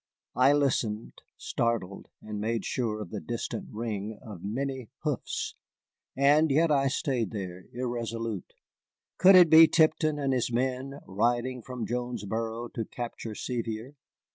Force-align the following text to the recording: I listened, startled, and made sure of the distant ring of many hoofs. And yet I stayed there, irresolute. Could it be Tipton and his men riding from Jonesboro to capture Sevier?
I 0.35 0.51
listened, 0.53 1.21
startled, 1.37 2.07
and 2.23 2.41
made 2.41 2.65
sure 2.65 2.99
of 3.03 3.11
the 3.11 3.19
distant 3.19 3.67
ring 3.71 4.17
of 4.23 4.43
many 4.43 4.89
hoofs. 5.03 5.53
And 6.17 6.49
yet 6.49 6.71
I 6.71 6.87
stayed 6.87 7.29
there, 7.29 7.65
irresolute. 7.71 8.55
Could 9.19 9.35
it 9.35 9.51
be 9.51 9.67
Tipton 9.67 10.17
and 10.17 10.33
his 10.33 10.51
men 10.51 11.01
riding 11.05 11.61
from 11.61 11.85
Jonesboro 11.85 12.69
to 12.69 12.85
capture 12.85 13.35
Sevier? 13.35 13.93